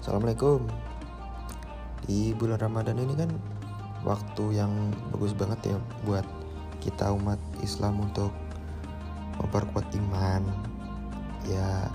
[0.00, 0.64] Assalamualaikum.
[2.08, 3.28] Di bulan Ramadan ini kan
[4.00, 5.76] waktu yang bagus banget ya
[6.08, 6.24] buat
[6.80, 8.32] kita umat Islam untuk
[9.36, 10.40] memperkuat iman.
[11.44, 11.92] Ya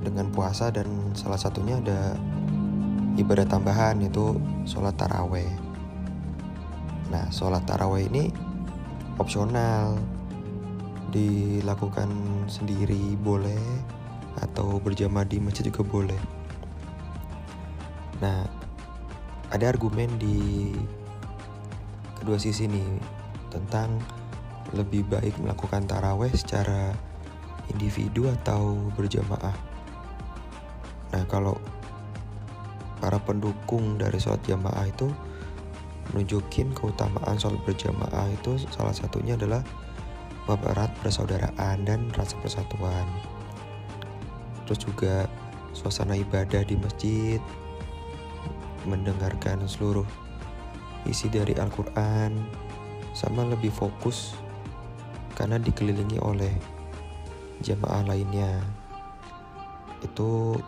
[0.00, 2.16] dengan puasa dan salah satunya ada
[3.20, 5.52] ibadah tambahan itu sholat taraweh.
[7.12, 8.32] Nah sholat taraweh ini
[9.20, 10.00] opsional
[11.12, 12.08] dilakukan
[12.48, 13.60] sendiri boleh
[14.40, 16.41] atau berjamaah di masjid juga boleh
[18.22, 18.46] nah
[19.50, 20.70] ada argumen di
[22.22, 23.02] kedua sisi nih
[23.50, 23.98] tentang
[24.72, 26.96] lebih baik melakukan taraweh secara
[27.68, 29.52] individu atau berjamaah.
[31.12, 31.60] Nah, kalau
[33.02, 35.10] para pendukung dari sholat jamaah itu
[36.10, 39.60] menunjukin keutamaan sholat berjamaah itu salah satunya adalah
[40.48, 43.06] erat persaudaraan dan rasa persatuan.
[44.64, 45.14] Terus juga
[45.76, 47.40] suasana ibadah di masjid,
[48.86, 50.06] mendengarkan seluruh
[51.06, 52.38] isi dari Al-Quran
[53.12, 54.34] sama lebih fokus
[55.34, 56.52] karena dikelilingi oleh
[57.62, 58.62] jamaah lainnya.
[60.02, 60.58] Itu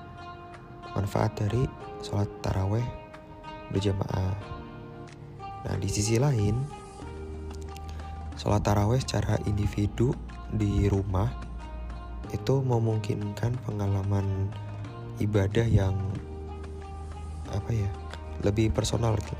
[0.94, 1.66] manfaat dari
[2.02, 2.84] sholat taraweh
[3.74, 4.34] berjamaah.
[5.64, 6.54] Nah di sisi lain
[8.38, 10.12] sholat taraweh secara individu
[10.54, 11.32] di rumah
[12.30, 14.50] itu memungkinkan pengalaman
[15.22, 15.94] ibadah yang
[17.50, 17.90] apa ya
[18.45, 19.34] lebih personal gitu.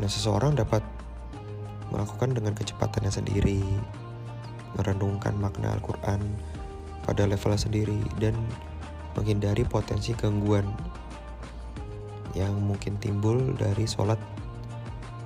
[0.00, 0.80] Nah, seseorang dapat
[1.90, 3.60] melakukan dengan kecepatannya sendiri,
[4.78, 6.22] merenungkan makna Al-Quran
[7.04, 8.38] pada level sendiri, dan
[9.18, 10.64] menghindari potensi gangguan
[12.38, 14.16] yang mungkin timbul dari sholat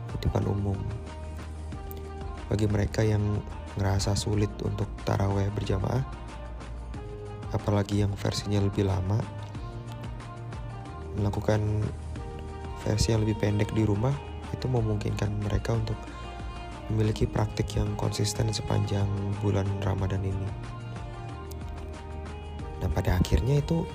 [0.08, 0.80] di depan umum.
[2.48, 3.20] Bagi mereka yang
[3.76, 6.00] ngerasa sulit untuk taraweh berjamaah,
[7.52, 9.20] apalagi yang versinya lebih lama,
[11.18, 11.60] melakukan
[12.84, 14.12] versi yang lebih pendek di rumah
[14.52, 15.98] itu memungkinkan mereka untuk
[16.92, 19.08] memiliki praktik yang konsisten sepanjang
[19.40, 20.48] bulan Ramadan ini.
[22.78, 23.88] Dan pada akhirnya itu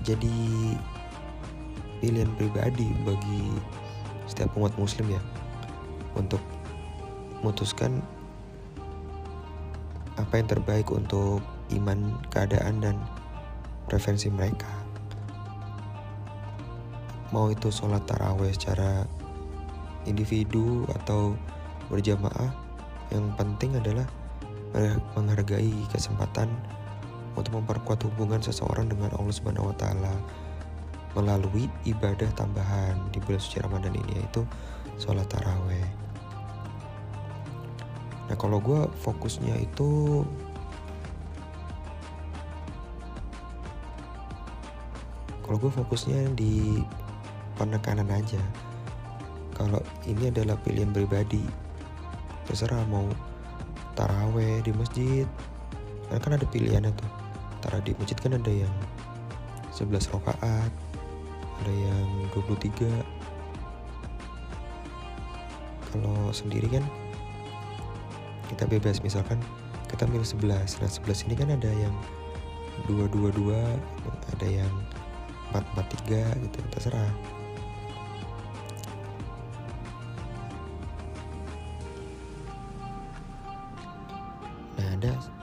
[0.00, 0.36] jadi
[2.00, 3.52] pilihan pribadi bagi
[4.24, 5.20] setiap umat muslim ya
[6.16, 6.40] untuk
[7.44, 8.00] memutuskan
[10.16, 11.44] apa yang terbaik untuk
[11.76, 12.96] iman, keadaan dan
[13.84, 14.79] preferensi mereka
[17.30, 19.06] mau itu sholat taraweh secara
[20.06, 21.38] individu atau
[21.90, 22.50] berjamaah
[23.10, 24.06] yang penting adalah
[25.18, 26.46] menghargai kesempatan
[27.34, 30.14] untuk memperkuat hubungan seseorang dengan Allah Subhanahu wa taala
[31.18, 34.46] melalui ibadah tambahan di bulan suci Ramadan ini yaitu
[34.94, 35.86] sholat taraweh.
[38.30, 40.22] Nah kalau gue fokusnya itu
[45.42, 46.78] kalau gue fokusnya di
[47.60, 48.40] penekanan aja.
[49.52, 51.44] Kalau ini adalah pilihan pribadi
[52.48, 53.04] terserah mau
[53.92, 55.28] taraweh di masjid.
[56.08, 57.10] Karena kan ada pilihannya tuh.
[57.60, 58.72] Taraweh di masjid kan ada yang
[59.80, 60.72] 11 rakaat
[61.60, 62.88] ada yang 23
[65.92, 66.84] kalau sendiri kan
[68.48, 69.36] kita bebas misalkan
[69.88, 71.94] kita milih 11 nah 11 ini kan ada yang
[72.88, 73.56] 222
[74.36, 74.72] ada yang
[75.52, 77.10] 443 gitu terserah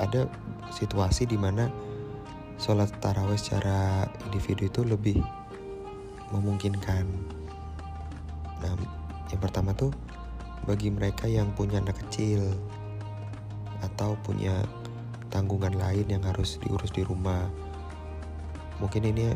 [0.07, 0.31] ada
[0.71, 1.67] situasi di mana
[2.57, 5.19] sholat taraweh secara individu itu lebih
[6.31, 7.05] memungkinkan.
[8.63, 8.73] Nah,
[9.29, 9.93] yang pertama tuh
[10.65, 12.55] bagi mereka yang punya anak kecil
[13.83, 14.65] atau punya
[15.29, 17.45] tanggungan lain yang harus diurus di rumah.
[18.81, 19.35] Mungkin ini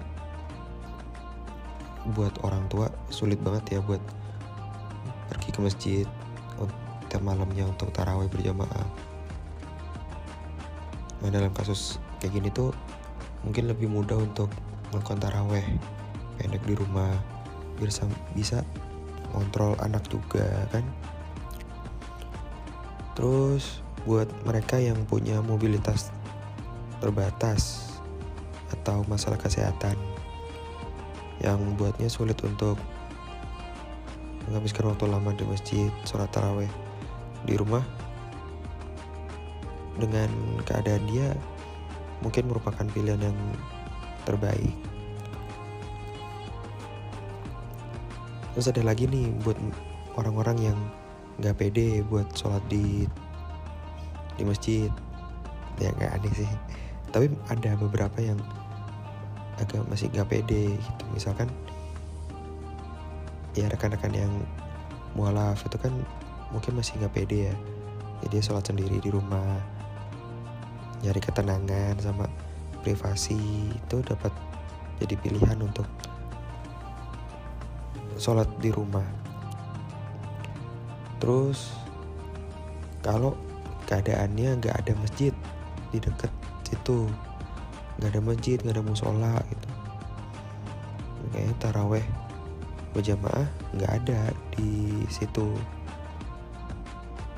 [2.17, 4.01] buat orang tua sulit banget ya buat
[5.29, 6.05] pergi ke masjid
[7.11, 9.10] tiap malamnya untuk taraweh berjamaah
[11.21, 12.73] Nah dalam kasus kayak gini tuh
[13.45, 14.49] mungkin lebih mudah untuk
[14.89, 15.65] melakukan taraweh
[16.37, 17.13] pendek di rumah
[17.77, 18.65] bisa bisa
[19.33, 20.85] kontrol anak juga kan.
[23.17, 26.09] Terus buat mereka yang punya mobilitas
[26.97, 27.91] terbatas
[28.73, 29.93] atau masalah kesehatan
[31.41, 32.77] yang buatnya sulit untuk
[34.45, 36.69] menghabiskan waktu lama di masjid sholat taraweh
[37.45, 37.81] di rumah
[40.01, 40.29] dengan
[40.65, 41.37] keadaan dia
[42.25, 43.37] mungkin merupakan pilihan yang
[44.25, 44.73] terbaik.
[48.57, 49.55] Terus ada lagi nih buat
[50.17, 50.77] orang-orang yang
[51.39, 53.07] nggak pede buat sholat di
[54.35, 54.89] di masjid,
[55.77, 56.51] ya nggak aneh sih.
[57.13, 58.39] Tapi ada beberapa yang
[59.61, 61.45] agak masih gak pede gitu misalkan
[63.53, 64.33] ya rekan-rekan yang
[65.13, 65.93] mualaf itu kan
[66.49, 67.55] mungkin masih gak pede ya
[68.25, 69.61] jadi dia sholat sendiri di rumah
[71.01, 72.29] nyari ketenangan sama
[72.85, 74.33] privasi itu dapat
[75.01, 75.85] jadi pilihan untuk
[78.21, 79.05] sholat di rumah.
[81.17, 81.73] Terus
[83.01, 83.33] kalau
[83.89, 85.33] keadaannya nggak ada masjid
[85.89, 86.29] di dekat
[86.61, 87.09] situ
[87.97, 89.69] nggak ada masjid nggak ada musola gitu.
[91.33, 92.05] Kayaknya taraweh
[92.93, 94.19] berjamaah nggak ada
[94.53, 95.49] di situ.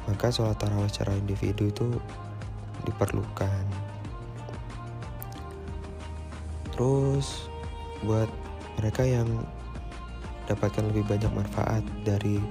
[0.04, 1.88] Maka sholat taraweh secara individu itu
[2.86, 3.66] diperlukan.
[6.74, 7.48] Terus
[8.04, 8.28] buat
[8.82, 9.28] mereka yang
[10.50, 12.42] dapatkan lebih banyak manfaat dari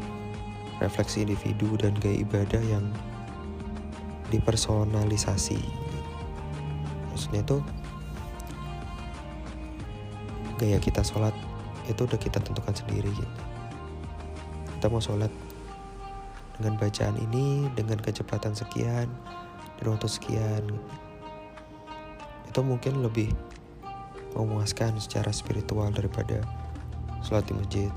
[0.80, 2.84] refleksi individu dan gaya ibadah yang
[4.32, 5.60] dipersonalisasi.
[7.12, 7.60] Maksudnya tuh
[10.56, 11.36] gaya kita sholat
[11.90, 13.38] itu udah kita tentukan sendiri gitu.
[14.78, 15.30] Kita mau sholat
[16.56, 19.10] dengan bacaan ini dengan kecepatan sekian
[19.88, 20.64] waktu sekian
[22.46, 23.32] itu mungkin lebih
[24.36, 26.44] memuaskan secara spiritual daripada
[27.24, 27.90] sholat di masjid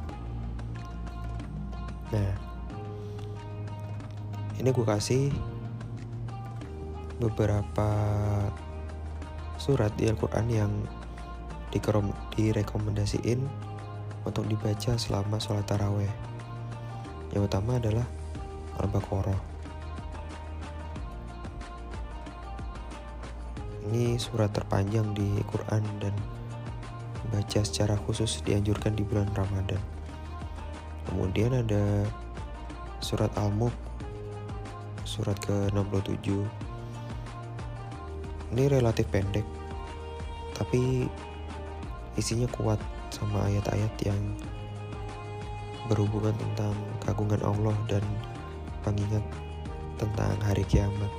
[2.09, 2.31] nah
[4.55, 5.29] ini gue kasih
[7.19, 7.89] beberapa
[9.59, 10.71] surat di Al-Quran yang
[12.35, 13.39] direkomendasiin
[14.23, 16.11] untuk dibaca selama sholat taraweh.
[17.35, 18.07] Yang utama adalah
[18.79, 19.54] Al-Baqarah.
[23.85, 26.15] Ini surat terpanjang di Quran dan
[27.29, 29.81] baca secara khusus dianjurkan di bulan Ramadan.
[31.05, 32.05] Kemudian ada
[33.05, 33.73] surat Al-Mulk
[35.05, 36.43] surat ke-67
[38.51, 39.45] ini relatif pendek
[40.57, 41.05] tapi
[42.17, 42.81] isinya kuat
[43.13, 44.19] sama ayat-ayat yang
[45.85, 46.73] berhubungan tentang
[47.05, 48.01] kagungan Allah dan
[48.81, 49.21] pengingat
[50.01, 51.11] tentang hari kiamat.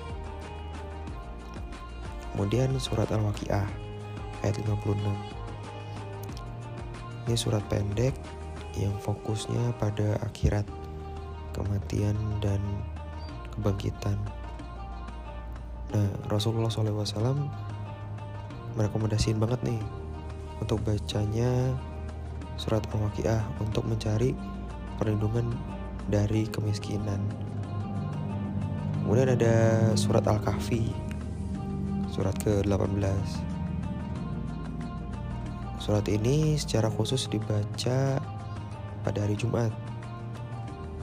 [2.37, 3.65] Kemudian surat Al-Waqiah
[4.45, 4.93] ayat 56.
[7.25, 8.13] Ini surat pendek
[8.77, 10.69] yang fokusnya pada akhirat,
[11.57, 12.13] kematian
[12.45, 12.61] dan
[13.57, 14.21] kebangkitan.
[15.97, 17.41] Nah, Rasulullah SAW
[18.77, 19.81] merekomendasiin banget nih
[20.61, 21.73] untuk bacanya
[22.61, 24.37] surat Al-Waqiah untuk mencari
[25.01, 25.57] perlindungan
[26.13, 27.25] dari kemiskinan.
[29.01, 29.57] Kemudian ada
[29.97, 31.06] surat Al-Kahfi,
[32.17, 33.29] surat ke-18.
[35.77, 38.17] Surat ini secara khusus dibaca
[39.05, 39.69] pada hari Jumat.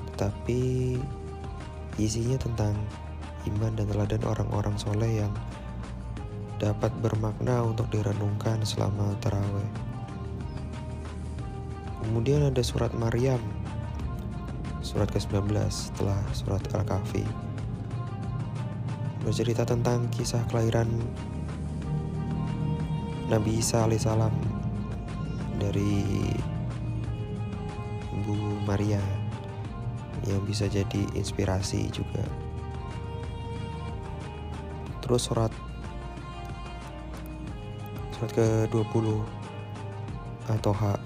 [0.10, 0.98] Tetapi
[2.02, 2.74] isinya tentang
[3.46, 5.30] iman dan teladan orang-orang soleh yang
[6.58, 9.70] dapat bermakna untuk direnungkan selama taraweh.
[12.02, 13.40] Kemudian ada surat Maryam,
[14.82, 17.53] surat ke-19 setelah surat Al-Kahfi.
[19.24, 20.88] Bercerita tentang kisah kelahiran
[23.32, 24.36] Nabi Isa alaihissalam
[25.64, 26.04] dari
[28.14, 29.00] Ibu Maria
[30.28, 32.24] yang bisa jadi inspirasi juga.
[35.00, 35.52] Terus surat
[38.16, 39.08] surat ke-20
[40.52, 41.00] atau H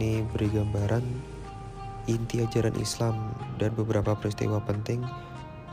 [0.00, 1.04] ini beri gambaran
[2.08, 5.04] inti ajaran Islam dan beberapa peristiwa penting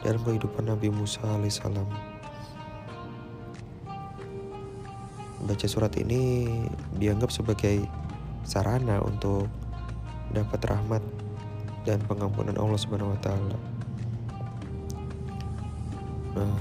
[0.04, 1.88] dalam kehidupan Nabi Musa alaihissalam.
[5.44, 6.48] Baca surat ini
[7.00, 7.84] dianggap sebagai
[8.44, 9.48] sarana untuk
[10.36, 11.04] dapat rahmat
[11.88, 13.58] dan pengampunan Allah Subhanahu wa taala.
[16.38, 16.60] Nah,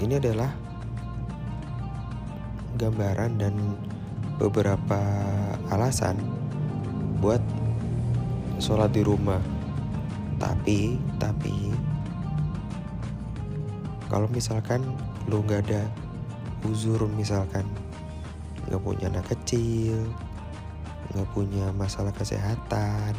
[0.00, 0.50] ini adalah
[2.78, 3.54] gambaran dan
[4.38, 5.00] beberapa
[5.74, 6.16] alasan
[7.18, 7.42] buat
[8.62, 9.57] sholat di rumah.
[10.38, 11.74] Tapi, tapi
[14.08, 14.80] kalau misalkan
[15.28, 15.84] lu nggak ada
[16.64, 17.66] uzur misalkan
[18.66, 20.08] nggak punya anak kecil,
[21.12, 23.12] nggak punya masalah kesehatan,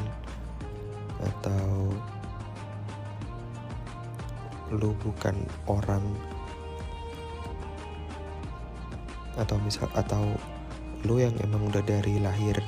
[1.20, 1.92] atau
[4.70, 5.34] lu bukan
[5.66, 6.04] orang
[9.40, 10.36] atau misal atau
[11.08, 12.60] lu yang emang udah dari lahir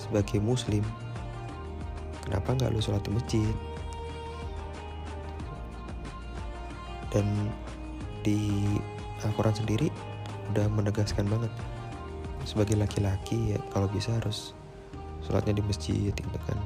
[0.00, 0.82] sebagai muslim
[2.24, 3.54] kenapa nggak lu sholat di masjid?
[7.12, 7.26] Dan
[8.24, 8.38] di
[9.22, 9.88] Al-Quran sendiri
[10.54, 11.52] udah menegaskan banget
[12.42, 14.56] sebagai laki-laki ya kalau bisa harus
[15.22, 16.58] sholatnya di masjid gitu kan